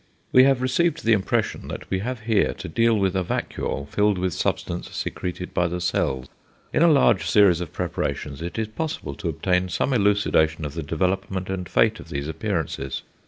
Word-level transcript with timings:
We 0.31 0.45
have 0.45 0.63
received 0.63 1.05
the 1.05 1.13
impression 1.13 1.67
that 1.67 1.87
we 1.91 1.99
have 1.99 2.21
here 2.21 2.55
to 2.55 2.67
deal 2.67 2.97
with 2.97 3.15
a 3.15 3.21
vacuole 3.21 3.85
filled 3.87 4.17
with 4.17 4.33
substance 4.33 4.89
secreted 4.95 5.53
by 5.53 5.67
the 5.67 5.79
cell. 5.79 6.25
In 6.73 6.81
a 6.81 6.87
large 6.87 7.29
series 7.29 7.61
of 7.61 7.71
preparations, 7.71 8.41
it 8.41 8.57
is 8.57 8.67
possible 8.67 9.13
to 9.13 9.29
obtain 9.29 9.69
some 9.69 9.93
elucidation 9.93 10.65
of 10.65 10.73
the 10.73 10.81
development 10.81 11.51
and 11.51 11.69
fate 11.69 11.99
of 11.99 12.09
these 12.09 12.27
appearances. 12.27 13.03